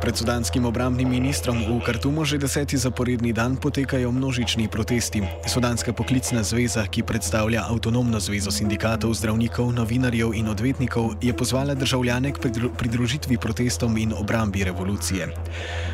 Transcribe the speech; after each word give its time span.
Pred 0.00 0.16
sudanskim 0.16 0.64
obrambnim 0.64 1.04
ministrom 1.04 1.60
v 1.60 1.76
Kartumu 1.84 2.24
že 2.24 2.40
deseti 2.40 2.80
zaporedni 2.80 3.36
dan 3.36 3.60
potekajo 3.60 4.08
množični 4.08 4.64
protesti. 4.72 5.20
Sudanska 5.44 5.92
poklicna 5.92 6.40
zveza, 6.40 6.88
ki 6.88 7.04
predstavlja 7.04 7.68
avtonomno 7.68 8.16
zvezo 8.16 8.48
sindikatov, 8.48 9.12
zdravnikov, 9.12 9.68
novinarjev 9.76 10.32
in 10.32 10.48
odvetnikov, 10.48 11.20
je 11.20 11.36
pozvala 11.36 11.76
državljane 11.76 12.32
k 12.32 12.48
pridružitvi 12.80 13.36
protestom 13.36 13.92
in 14.00 14.16
obrambi 14.16 14.64
revolucije. 14.64 15.28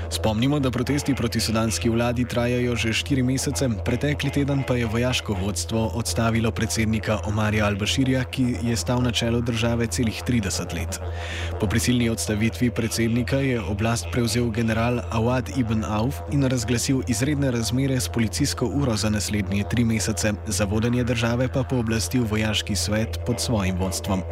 Spomnimo, 0.06 0.62
da 0.62 0.70
protesti 0.70 1.14
proti 1.14 1.42
sudanski 1.42 1.90
vladi 1.90 2.22
trajajo 2.24 2.76
že 2.78 2.94
štiri 2.94 3.26
mesece, 3.26 3.66
pretekli 3.82 4.30
teden 4.30 4.62
pa 4.62 4.78
je 4.78 4.86
vojaško 4.86 5.34
vodstvo 5.34 5.90
odstavilo 5.98 6.54
predsednika 6.54 7.18
Omarja 7.26 7.66
Al-Bashirja, 7.66 8.22
ki 8.30 8.70
je 8.70 8.76
stal 8.78 9.02
na 9.02 9.10
čelu 9.10 9.42
države 9.42 9.90
celih 9.90 10.22
30 10.22 10.74
let. 10.78 11.00
Po 11.60 11.66
prisilni 11.66 12.06
odstavitvi 12.10 12.70
predsednika 12.70 13.42
je 13.42 13.58
oblast 13.60 13.95
prevzel 14.12 14.50
general 14.50 15.00
Awad 15.10 15.50
ibn 15.56 15.84
Auf 15.84 16.20
in 16.32 16.42
razglasil 16.42 17.02
izredne 17.08 17.50
razmere 17.50 18.00
s 18.00 18.08
policijsko 18.08 18.66
uro 18.66 18.96
za 18.96 19.10
naslednje 19.10 19.64
tri 19.70 19.84
mesece, 19.84 20.32
za 20.46 20.64
vodenje 20.64 21.04
države 21.04 21.48
pa 21.52 21.62
pooblastil 21.62 22.24
vojaški 22.24 22.76
svet 22.76 23.18
pod 23.26 23.40
svojim 23.40 23.78
vodstvom. 23.78 24.22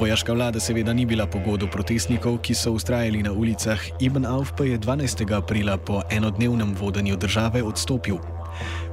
Vojaška 0.00 0.32
vlada 0.32 0.60
seveda 0.60 0.92
ni 0.92 1.06
bila 1.06 1.26
pogodu 1.26 1.66
protestnikov, 1.66 2.38
ki 2.38 2.54
so 2.54 2.72
ustrajali 2.72 3.22
na 3.22 3.32
ulicah, 3.32 3.80
Ibn 4.00 4.26
Auf 4.26 4.52
pa 4.56 4.64
je 4.64 4.78
12. 4.78 5.36
aprila 5.36 5.76
po 5.76 6.02
enodnevnem 6.10 6.74
vodenju 6.74 7.16
države 7.16 7.62
odstopil. 7.62 8.16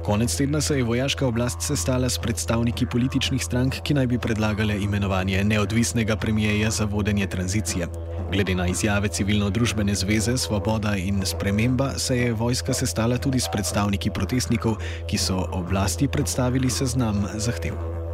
Konec 0.04 0.36
tedna 0.36 0.60
se 0.60 0.76
je 0.76 0.84
vojaška 0.84 1.26
oblast 1.26 1.62
sestala 1.62 2.08
s 2.08 2.18
predstavniki 2.18 2.86
političnih 2.86 3.44
strank, 3.44 3.74
ki 3.82 3.94
naj 3.94 4.06
bi 4.06 4.18
predlagale 4.18 4.82
imenovanje 4.82 5.44
neodvisnega 5.44 6.16
premijeja 6.16 6.70
za 6.70 6.84
vodenje 6.84 7.26
tranzicije. 7.26 7.86
Glede 8.32 8.54
na 8.54 8.66
izjave 8.66 9.08
civilno-družbene 9.08 9.94
zveze 9.94 10.36
Svoboda 10.36 10.96
in 10.96 11.22
Sprememba 11.24 11.92
se 11.98 12.18
je 12.18 12.32
vojska 12.32 12.74
sestala 12.74 13.18
tudi 13.18 13.40
s 13.40 13.48
predstavniki 13.52 14.10
protestnikov, 14.10 14.76
ki 15.06 15.18
so 15.18 15.46
oblasti 15.52 16.08
predstavili 16.08 16.70
seznam 16.70 17.22
zahtev. 17.36 18.05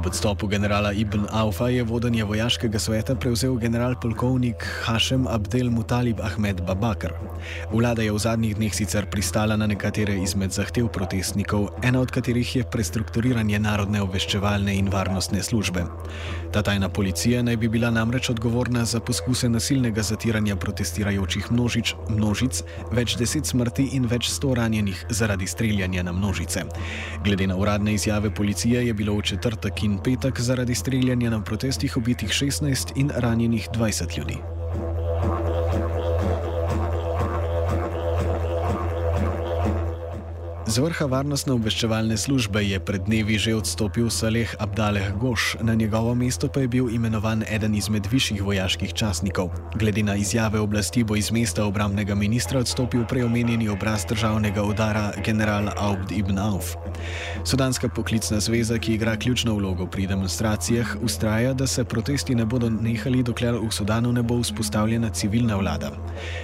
Ob 0.00 0.06
odstopu 0.06 0.46
generala 0.48 0.92
Ibn 0.92 1.26
Aufa 1.30 1.68
je 1.68 1.82
vodenje 1.84 2.24
vojaškega 2.24 2.78
sveta 2.78 3.14
prevzel 3.14 3.58
general 3.60 3.94
polkovnik 4.00 4.64
Hašem 4.84 5.26
Abdel 5.28 5.70
Mutalib 5.70 6.20
Ahmed 6.24 6.62
Babakar. 6.64 7.12
Vlada 7.72 8.02
je 8.02 8.12
v 8.12 8.18
zadnjih 8.18 8.56
dneh 8.56 8.72
sicer 8.74 9.04
pristala 9.12 9.56
na 9.60 9.66
nekatere 9.66 10.16
izmed 10.22 10.56
zahtev 10.56 10.88
protestnikov, 10.88 11.68
ena 11.82 12.00
od 12.00 12.10
katerih 12.10 12.56
je 12.56 12.64
prestrukturiranje 12.64 13.58
narodne 13.60 14.00
obveščevalne 14.00 14.72
in 14.72 14.88
varnostne 14.88 15.42
službe. 15.42 15.84
Ta 16.52 16.62
tajna 16.62 16.88
policija 16.88 17.42
naj 17.42 17.56
bi 17.56 17.68
bila 17.68 17.90
namreč 17.90 18.30
odgovorna 18.30 18.84
za 18.84 19.00
poskuse 19.00 19.48
nasilnega 19.48 20.02
zatiranja 20.02 20.56
protestirajočih 20.56 21.52
množič, 21.52 21.94
množic, 22.08 22.62
več 22.92 23.18
deset 23.20 23.46
smrti 23.46 23.90
in 24.00 24.08
več 24.08 24.32
sto 24.32 24.54
ranjenih 24.56 25.04
zaradi 25.10 25.46
streljanja 25.46 26.02
na 26.02 26.12
množice. 26.12 26.64
Glede 27.24 27.46
na 27.46 27.56
uradne 27.56 27.94
izjave 27.94 28.32
policije 28.34 28.86
je 28.86 28.94
bilo 28.94 29.20
v 29.20 29.28
četrtek 29.34 29.84
in 29.84 29.89
petek 29.98 30.40
zaradi 30.40 30.74
streljanja 30.74 31.30
na 31.30 31.42
protestih 31.44 31.96
ubitih 31.96 32.28
16 32.28 32.92
in 32.96 33.10
ranjenih 33.16 33.68
20 33.74 34.18
ljudi. 34.18 34.59
Z 40.70 40.78
vrha 40.78 41.08
varnostno 41.10 41.56
obveščevalne 41.58 42.14
službe 42.14 42.60
je 42.62 42.78
pred 42.78 43.02
dnevi 43.02 43.34
že 43.42 43.56
odstopil 43.58 44.06
Saleh 44.06 44.52
Abdaleh 44.62 45.08
Goš, 45.18 45.56
na 45.66 45.74
njegovo 45.74 46.12
mesto 46.14 46.46
pa 46.46 46.62
je 46.62 46.68
bil 46.70 46.90
imenovan 46.94 47.42
eden 47.42 47.74
izmed 47.74 48.06
višjih 48.06 48.38
vojaških 48.46 48.94
častnikov. 48.94 49.50
Glede 49.74 50.04
na 50.06 50.14
izjave 50.14 50.60
oblasti 50.62 51.02
bo 51.02 51.16
iz 51.18 51.32
mesta 51.34 51.64
obramnega 51.66 52.14
ministra 52.14 52.62
odstopil 52.62 53.02
preomenjeni 53.02 53.66
obraz 53.68 54.04
državnega 54.06 54.62
udara 54.62 55.10
general 55.24 55.72
Abd 55.74 56.14
ibn 56.14 56.38
Auf. 56.38 56.76
Sudanska 57.42 57.88
poklicna 57.88 58.38
zveza, 58.38 58.78
ki 58.78 58.94
igra 58.94 59.16
ključno 59.16 59.56
vlogo 59.58 59.88
pri 59.90 60.06
demonstracijah, 60.06 60.94
ustraja, 61.02 61.50
da 61.54 61.66
se 61.66 61.84
protesti 61.84 62.34
ne 62.34 62.46
bodo 62.46 62.70
nehali, 62.70 63.24
dokler 63.26 63.58
v 63.58 63.72
Sudanu 63.74 64.12
ne 64.12 64.22
bo 64.22 64.38
vzpostavljena 64.38 65.10
civilna 65.10 65.56
vlada. 65.56 65.90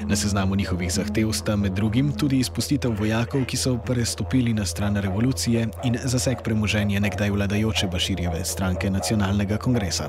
Na 0.09 0.17
seznamu 0.17 0.57
njihovih 0.57 0.91
zahtev 0.93 1.31
sta 1.33 1.57
med 1.57 1.79
drugim 1.79 2.11
tudi 2.11 2.43
izpustitev 2.43 2.99
vojakov, 2.99 3.47
ki 3.47 3.57
so 3.57 3.79
prestopili 3.79 4.16
stopili 4.17 4.55
na 4.55 4.65
stran 4.67 4.97
revolucije 4.97 5.69
in 5.85 5.99
zaseg 6.05 6.39
premoženja 6.45 7.01
nekdaj 7.01 7.31
vladajoče 7.31 7.87
Baširjeve 7.93 8.45
stranke 8.45 8.91
nacionalnega 8.91 9.59
kongresa. 9.59 10.09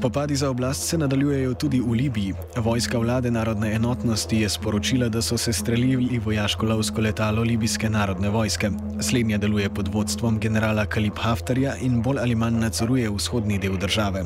Spopadi 0.00 0.36
za 0.36 0.50
oblast 0.50 0.88
se 0.88 0.98
nadaljujejo 0.98 1.54
tudi 1.54 1.80
v 1.80 1.92
Libiji. 1.92 2.34
Vojska 2.56 2.98
vlade 2.98 3.30
narodne 3.30 3.74
enotnosti 3.74 4.36
je 4.36 4.48
sporočila, 4.48 5.08
da 5.08 5.22
so 5.22 5.36
se 5.38 5.52
streljili 5.52 6.20
vojaško-lovsko 6.24 7.02
letalo 7.02 7.42
libijske 7.42 7.90
narodne 7.90 8.28
vojske. 8.28 8.70
Slednja 9.00 9.38
deluje 9.38 9.68
pod 9.74 9.88
vodstvom 9.92 10.38
generala 10.38 10.86
Kalib 10.86 11.18
Haftarja 11.18 11.74
in 11.80 12.00
bolj 12.02 12.18
ali 12.18 12.34
manj 12.34 12.56
nadzoruje 12.60 13.10
vzhodni 13.10 13.58
del 13.58 13.76
države. 13.76 14.24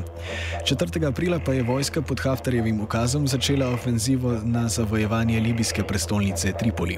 4. 0.63 1.07
aprila 1.07 1.39
pa 1.45 1.53
je 1.53 1.63
vojska 1.63 2.01
pod 2.01 2.19
Haftarjevim 2.23 2.79
ukazom 2.81 3.27
začela 3.27 3.67
ofenzivo 3.69 4.39
na 4.43 4.69
zavojevanje 4.69 5.39
libijske 5.39 5.83
prestolnice 5.83 6.53
Tripoli. 6.59 6.97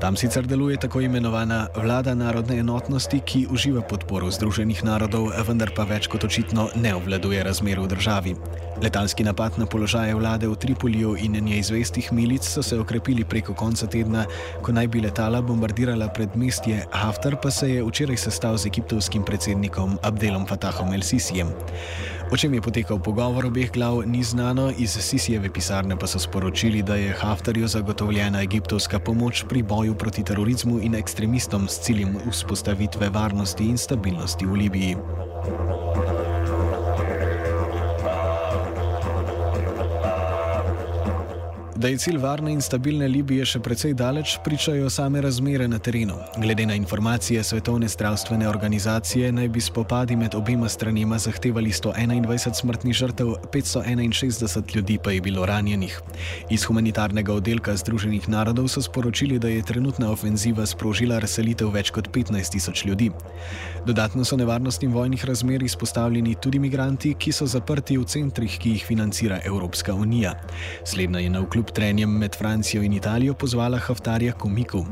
Tam 0.00 0.16
sicer 0.16 0.46
deluje 0.46 0.76
tako 0.76 1.00
imenovana 1.00 1.66
vlada 1.76 2.14
narodne 2.14 2.58
enotnosti, 2.58 3.20
ki 3.24 3.46
uživa 3.50 3.80
podporo 3.80 4.30
Združenih 4.30 4.84
narodov, 4.84 5.32
vendar 5.48 5.72
pa 5.76 5.84
več 5.84 6.06
kot 6.06 6.24
očitno 6.24 6.68
ne 6.76 6.94
obvladuje 6.94 7.44
razmer 7.44 7.80
v 7.80 7.88
državi 7.88 8.09
državi. 8.10 8.34
Letalski 8.82 9.24
napad 9.24 9.58
na 9.58 9.66
položaje 9.66 10.14
vlade 10.14 10.48
v 10.48 10.56
Tripoliju 10.56 11.16
in 11.18 11.32
neizvestih 11.32 12.12
milic 12.12 12.42
so 12.42 12.62
se 12.62 12.78
okrepili 12.78 13.24
preko 13.24 13.54
konca 13.54 13.86
tedna, 13.86 14.24
ko 14.62 14.72
naj 14.72 14.86
bi 14.86 15.00
letala 15.00 15.42
bombardirala 15.42 16.08
predmestje 16.08 16.86
Haftar, 16.90 17.36
pa 17.42 17.50
se 17.50 17.70
je 17.70 17.84
včeraj 17.84 18.16
sestal 18.16 18.56
z 18.56 18.66
egiptovskim 18.66 19.22
predsednikom 19.22 19.98
Abdelom 20.02 20.46
Fatahom 20.46 20.94
El-Sisijem. 20.94 21.52
O 22.32 22.36
čem 22.36 22.54
je 22.54 22.62
potekal 22.62 22.98
pogovor 22.98 23.46
obeh 23.46 23.70
glav, 23.70 24.02
ni 24.06 24.22
znano, 24.22 24.70
iz 24.78 24.96
Sisijeve 24.96 25.52
pisarne 25.52 25.96
pa 25.98 26.06
so 26.06 26.18
sporočili, 26.18 26.82
da 26.82 26.96
je 26.96 27.14
Haftarju 27.20 27.68
zagotovljena 27.68 28.42
egiptovska 28.42 28.98
pomoč 28.98 29.44
pri 29.48 29.62
boju 29.62 29.94
proti 29.94 30.24
terorizmu 30.24 30.80
in 30.80 30.94
ekstremistom 30.94 31.68
s 31.68 31.80
ciljem 31.80 32.16
vzpostavitve 32.30 33.10
varnosti 33.10 33.64
in 33.64 33.78
stabilnosti 33.78 34.46
v 34.46 34.52
Libiji. 34.52 34.96
Da 41.80 41.88
je 41.88 41.98
cilj 41.98 42.18
varne 42.20 42.52
in 42.52 42.58
stabilne 42.60 43.06
Libije 43.08 43.44
še 43.48 43.58
precej 43.64 43.94
daleč, 43.96 44.34
pričajo 44.44 44.90
same 44.92 45.20
razmere 45.24 45.64
na 45.68 45.78
terenu. 45.80 46.18
Glede 46.36 46.66
na 46.68 46.74
informacije 46.76 47.40
Svetovne 47.44 47.88
zdravstvene 47.88 48.48
organizacije, 48.48 49.30
naj 49.32 49.48
bi 49.48 49.62
spopadi 49.64 50.16
med 50.16 50.36
obima 50.36 50.68
stranima 50.68 51.16
zahtevali 51.18 51.72
121 51.72 52.52
smrtnih 52.60 52.96
žrtev, 52.96 53.30
561 53.54 54.76
ljudi 54.76 54.98
pa 55.04 55.14
je 55.14 55.22
bilo 55.24 55.46
ranjenih. 55.46 55.94
Iz 56.50 56.66
humanitarnega 56.68 57.32
oddelka 57.32 57.76
Združenih 57.76 58.28
narodov 58.28 58.68
so 58.68 58.84
sporočili, 58.84 59.38
da 59.38 59.48
je 59.48 59.64
trenutna 59.64 60.12
ofenziva 60.12 60.66
sprožila 60.66 61.18
razselitev 61.18 61.72
več 61.72 61.94
kot 61.96 62.12
15 62.12 62.58
tisoč 62.58 62.84
ljudi. 62.84 63.08
Dodatno 63.86 64.24
so 64.24 64.36
nevarnostnim 64.36 64.92
vojnih 64.92 65.24
razmer 65.24 65.62
izpostavljeni 65.62 66.36
tudi 66.42 66.60
migranti, 66.60 67.14
ki 67.16 67.32
so 67.32 67.48
zaprti 67.48 67.96
v 67.96 68.04
centrih, 68.04 68.60
ki 68.60 68.76
jih 68.76 68.86
financira 68.92 69.40
Evropska 69.44 69.96
unija. 69.96 70.36
Slednja 70.84 71.24
je 71.24 71.32
na 71.32 71.40
vkljub 71.40 71.69
trenjem 71.70 72.10
med 72.10 72.36
Francijo 72.38 72.82
in 72.82 72.92
Italijo 72.92 73.34
pozvala 73.34 73.78
Haftarja 73.78 74.32
k 74.32 74.44
umiku. 74.44 74.84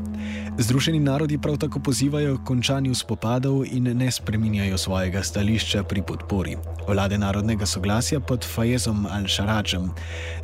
Združeni 0.57 0.99
narodi 0.99 1.37
prav 1.37 1.57
tako 1.57 1.79
pozivajo 1.79 2.37
k 2.37 2.45
končanju 2.45 2.95
spopadov 2.95 3.65
in 3.65 3.83
ne 3.97 4.11
spreminjajo 4.11 4.77
svojega 4.77 5.23
stališča 5.23 5.83
pri 5.83 6.01
podpori. 6.01 6.57
Vlade 6.87 7.17
narodnega 7.17 7.65
soglasja 7.65 8.19
pod 8.19 8.45
Fajezom 8.45 9.07
al-Sharačem. 9.11 9.89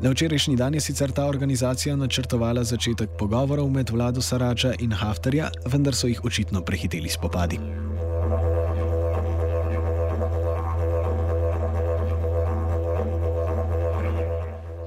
Na 0.01 0.09
včerajšnji 0.09 0.55
dan 0.55 0.73
je 0.73 0.81
sicer 0.81 1.11
ta 1.11 1.25
organizacija 1.25 1.95
načrtovala 1.95 2.63
začetek 2.63 3.09
pogovorov 3.19 3.69
med 3.69 3.89
vlado 3.89 4.21
Sarača 4.21 4.73
in 4.79 4.91
Haftarja, 4.91 5.49
vendar 5.65 5.95
so 5.95 6.07
jih 6.07 6.25
očitno 6.25 6.61
prehiteli 6.61 7.09
spopadi. 7.09 7.59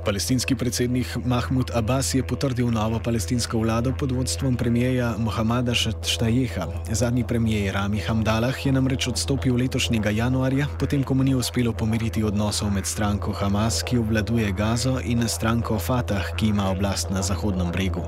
Palestinski 0.09 0.57
predsednik 0.57 1.07
Mahmud 1.25 1.71
Abbas 1.77 2.15
je 2.15 2.23
potrdil 2.25 2.71
novo 2.73 2.97
palestinsko 3.05 3.59
vlado 3.59 3.93
pod 3.93 4.13
vodstvom 4.13 4.57
premijeja 4.57 5.15
Mohameda 5.19 5.75
Štajeha. 5.75 6.67
Zadnji 6.93 7.25
premijer 7.29 7.75
Rami 7.75 7.99
Hamdalah 8.01 8.67
je 8.67 8.73
namreč 8.73 9.09
odstopil 9.09 9.57
letošnjega 9.61 10.11
januarja, 10.11 10.67
potem 10.81 11.05
ko 11.05 11.15
mu 11.15 11.25
ni 11.25 11.35
uspelo 11.35 11.73
pomiriti 11.73 12.25
odnosov 12.25 12.73
med 12.73 12.87
stranko 12.87 13.33
Hamas, 13.33 13.83
ki 13.83 13.99
obvladuje 13.99 14.53
Gazo, 14.53 14.97
in 15.05 15.29
stranko 15.29 15.79
Fatah, 15.79 16.33
ki 16.37 16.55
ima 16.55 16.71
oblast 16.71 17.11
na 17.11 17.23
Zahodnem 17.23 17.69
bregu. 17.73 18.07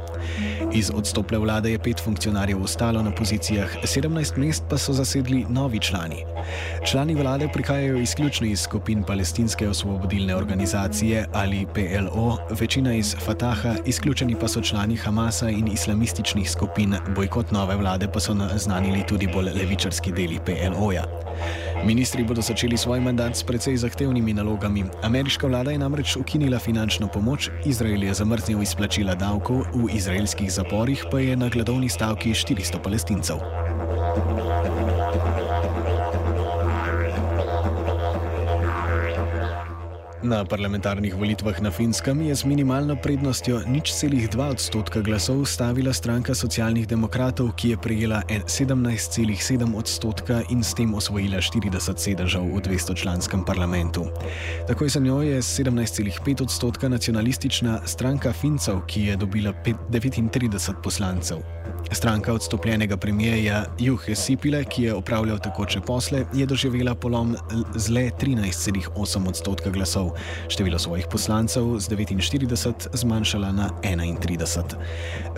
Iz 0.72 0.90
odstople 0.94 1.38
vlade 1.38 1.70
je 1.70 1.78
pet 1.78 2.00
funkcionarjev 2.00 2.62
ostalo 2.62 3.02
na 3.02 3.10
pozicijah, 3.10 3.76
17 3.84 4.38
mest 4.38 4.64
pa 4.70 4.78
so 4.78 4.92
zasedli 4.92 5.44
novi 5.48 5.80
člani. 5.80 6.24
Člani 6.90 7.14
vlade 7.14 7.48
prihajajo 7.52 8.00
izključno 8.00 8.46
iz 8.46 8.60
skupin 8.60 9.04
palestinske 9.04 9.68
osvobodilne 9.68 10.36
organizacije 10.36 11.26
ali 11.32 11.66
PLO. 11.74 11.89
PLO, 11.90 12.38
večina 12.50 12.94
iz 12.94 13.16
Fataha, 13.24 13.74
izključeni 13.86 14.36
pa 14.40 14.48
so 14.48 14.60
člani 14.60 14.96
Hamasa 14.96 15.50
in 15.50 15.68
islamističnih 15.68 16.50
skupin, 16.50 16.94
bojkot 17.16 17.50
nove 17.50 17.76
vlade 17.76 18.08
pa 18.12 18.20
so 18.20 18.34
naznanili 18.34 19.02
tudi 19.08 19.28
bolj 19.34 19.50
levičarski 19.50 20.12
deli 20.12 20.38
PLO-ja. 20.46 21.04
Ministri 21.84 22.24
bodo 22.24 22.42
začeli 22.42 22.76
svoj 22.76 23.00
mandat 23.00 23.36
s 23.36 23.42
precej 23.42 23.76
zahtevnimi 23.76 24.32
nalogami. 24.32 24.84
Ameriška 25.02 25.46
vlada 25.46 25.70
je 25.70 25.78
namreč 25.78 26.16
ukinila 26.16 26.58
finančno 26.58 27.08
pomoč, 27.08 27.50
Izrael 27.64 28.04
je 28.04 28.14
zamrznil 28.14 28.62
izplačila 28.62 29.14
davkov, 29.14 29.64
v 29.74 29.90
izraelskih 29.94 30.52
zaporih 30.52 31.04
pa 31.10 31.18
je 31.18 31.36
na 31.36 31.48
gladovni 31.48 31.88
stavki 31.88 32.30
400 32.30 32.82
palestincev. 32.82 33.36
Na 40.20 40.44
parlamentarnih 40.44 41.16
volitvah 41.16 41.60
na 41.64 41.70
Finskem 41.72 42.20
je 42.20 42.34
z 42.36 42.44
minimalno 42.44 42.92
prednostjo 42.92 43.64
nič 43.64 43.88
celih 43.88 44.28
2 44.28 44.52
odstotka 44.52 45.00
glasov 45.00 45.48
stavila 45.48 45.96
stranka 45.96 46.36
socialnih 46.36 46.84
demokratov, 46.84 47.56
ki 47.56 47.72
je 47.72 47.76
prejela 47.80 48.20
17,7 48.28 49.32
odstotka 49.72 50.44
in 50.52 50.60
s 50.60 50.76
tem 50.76 50.92
osvojila 50.92 51.40
40 51.40 51.96
sedežev 51.96 52.44
v 52.52 52.60
200-članskem 52.60 53.48
parlamentu. 53.48 54.12
Takoj 54.68 54.92
za 54.92 55.00
njo 55.00 55.24
je 55.24 55.40
17,5 55.40 56.44
odstotka 56.44 56.92
nacionalistična 56.92 57.80
stranka 57.88 58.36
Fincev, 58.36 58.84
ki 58.84 59.08
je 59.08 59.16
dobila 59.16 59.56
39 59.64 60.84
poslancev. 60.84 61.59
Stranka 61.92 62.32
odstopljenega 62.32 62.96
premijeja 62.96 63.64
Juhe 63.78 64.14
Sipile, 64.14 64.64
ki 64.64 64.82
je 64.82 64.94
opravljal 64.94 65.38
takoče 65.38 65.80
posle, 65.80 66.24
je 66.34 66.46
doživela 66.46 66.94
polom 66.94 67.36
z 67.74 67.88
le 67.90 68.10
13,8 68.20 69.28
odstotka 69.28 69.70
glasov, 69.70 70.12
število 70.48 70.78
svojih 70.78 71.06
poslancev 71.10 71.78
z 71.78 71.88
49 71.88 72.88
zmanjšala 72.92 73.52
na 73.52 73.70
31. 73.82 74.76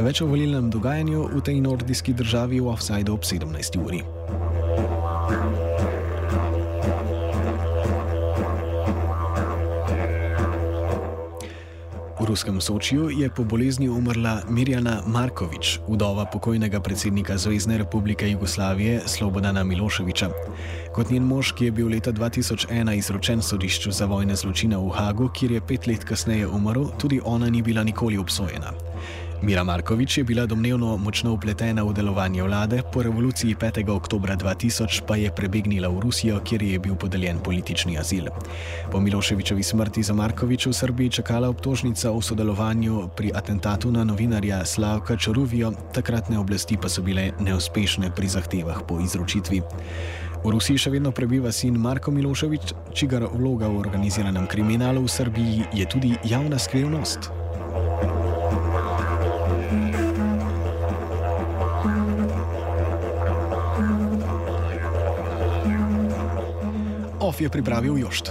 Več 0.00 0.20
o 0.20 0.26
volilnem 0.26 0.70
dogajanju 0.70 1.28
v 1.34 1.40
tej 1.40 1.60
nordijski 1.60 2.12
državi 2.12 2.60
v 2.60 2.68
offsajdu 2.68 3.14
ob 3.14 3.24
17. 3.24 3.80
uri. 3.80 4.02
Ruskem 12.32 12.60
Sočiju 12.60 13.10
je 13.12 13.28
po 13.28 13.44
bolezni 13.44 13.88
umrla 13.88 14.40
Mirjana 14.48 15.02
Markovič, 15.06 15.78
vdova 15.88 16.24
pokojnega 16.24 16.80
predsednika 16.80 17.36
Zvezdne 17.36 17.78
republike 17.78 18.30
Jugoslavije 18.30 19.02
Slobodana 19.06 19.64
Miloševiča. 19.64 20.30
Kot 20.94 21.10
njen 21.10 21.26
mož, 21.28 21.52
ki 21.52 21.64
je 21.64 21.74
bil 21.76 21.90
leta 21.92 22.12
2001 22.12 22.96
izročen 22.96 23.42
sodišču 23.42 23.92
za 23.92 24.08
vojne 24.08 24.36
zločine 24.36 24.80
v 24.80 24.88
Hagu, 24.96 25.28
kjer 25.28 25.52
je 25.52 25.60
pet 25.60 25.86
let 25.86 26.04
kasneje 26.08 26.48
umrl, 26.48 26.88
tudi 26.98 27.20
ona 27.24 27.50
ni 27.50 27.62
bila 27.62 27.84
nikoli 27.84 28.18
obsojena. 28.18 28.72
Mira 29.42 29.64
Markovič 29.64 30.18
je 30.18 30.24
bila 30.24 30.46
domnevno 30.46 30.96
močno 30.96 31.32
upletena 31.34 31.82
v 31.82 31.90
delovanje 31.92 32.42
vlade, 32.42 32.82
po 32.92 33.02
revoluciji 33.02 33.56
5. 33.58 33.90
oktober 33.90 34.30
2000 34.38 35.02
pa 35.02 35.16
je 35.18 35.34
prebegnila 35.34 35.90
v 35.90 35.98
Rusijo, 35.98 36.38
kjer 36.38 36.62
je 36.62 36.78
bil 36.78 36.94
podeljen 36.94 37.42
politični 37.42 37.98
azil. 37.98 38.30
Po 38.92 39.00
Miloševičevi 39.00 39.62
smrti 39.62 40.02
za 40.02 40.14
Markovič 40.14 40.66
v 40.66 40.72
Srbiji 40.72 41.10
čakala 41.10 41.50
obtožnica 41.50 42.14
o 42.14 42.22
sodelovanju 42.22 43.10
pri 43.16 43.34
atentatu 43.34 43.90
na 43.90 44.04
novinarja 44.04 44.64
Slavka 44.64 45.16
Čaruvijo, 45.16 45.74
takratne 45.90 46.38
oblasti 46.38 46.78
pa 46.78 46.88
so 46.88 47.02
bile 47.02 47.32
neuspešne 47.42 48.14
pri 48.14 48.28
zahtevah 48.28 48.86
po 48.86 49.02
izročitvi. 49.02 49.62
V 50.44 50.50
Rusiji 50.50 50.78
še 50.78 50.94
vedno 50.94 51.10
prebiva 51.10 51.50
sin 51.50 51.74
Marko 51.74 52.14
Miloševič, 52.14 52.94
čigar 52.94 53.26
vloga 53.26 53.66
v 53.66 53.82
organiziranem 53.82 54.46
kriminalu 54.46 55.02
v 55.02 55.10
Srbiji 55.10 55.70
je 55.74 55.86
tudi 55.90 56.14
javna 56.22 56.62
skrivnost. 56.62 57.41
Of 67.32 67.40
je 67.40 67.48
pripravil 67.48 67.96
Jošt. 67.96 68.28